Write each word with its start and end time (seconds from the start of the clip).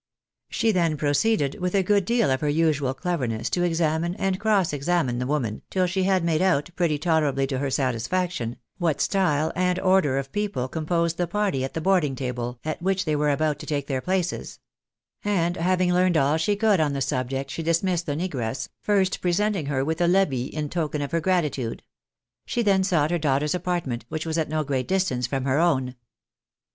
222 0.49 0.55
She 0.67 0.71
then 0.71 0.97
proceeded 0.97 1.59
with 1.61 1.75
a 1.75 1.83
good 1.83 2.05
deal 2.05 2.31
of 2.31 2.41
her 2.41 2.49
usual 2.49 2.95
cleverness 2.95 3.51
to 3.51 3.61
examine 3.61 4.15
and 4.15 4.39
cross 4.39 4.73
examine 4.73 5.19
the 5.19 5.27
woman, 5.27 5.61
till 5.69 5.85
she 5.85 6.05
had 6.05 6.23
made 6.23 6.41
out, 6.41 6.71
pretty 6.75 6.97
tolerably 6.97 7.45
to 7.45 7.59
her 7.59 7.69
satisfaction, 7.69 8.57
what 8.79 8.99
style 8.99 9.51
and 9.55 9.77
order 9.77 10.17
of 10.17 10.31
people 10.31 10.67
composed 10.67 11.17
the 11.17 11.27
party 11.27 11.63
at 11.63 11.75
the 11.75 11.81
boarding 11.81 12.15
table, 12.15 12.59
at 12.65 12.81
which 12.81 13.05
they 13.05 13.15
were 13.15 13.29
about 13.29 13.59
to 13.59 13.67
take 13.67 13.85
their 13.85 14.01
places; 14.01 14.57
and 15.23 15.55
having 15.55 15.93
learned 15.93 16.17
all 16.17 16.35
she 16.35 16.55
could 16.55 16.79
on 16.79 16.93
the 16.93 16.99
sub 17.01 17.29
ject, 17.29 17.51
she 17.51 17.61
dismissed 17.61 18.07
the 18.07 18.15
negress, 18.15 18.69
first 18.81 19.21
presenting 19.21 19.67
her 19.67 19.85
with 19.85 20.01
a" 20.01 20.07
levy" 20.17 20.45
in 20.57 20.67
token 20.67 21.03
of 21.03 21.11
her 21.11 21.21
gratitude. 21.21 21.83
She 22.47 22.63
then 22.63 22.83
sought 22.83 23.11
her 23.11 23.19
daughter's 23.19 23.53
apart 23.53 23.85
ment, 23.85 24.05
which 24.09 24.25
was 24.25 24.39
at 24.39 24.49
no 24.49 24.63
great 24.63 24.87
distance 24.87 25.27
from 25.27 25.43
her 25.45 25.59
own. 25.59 25.93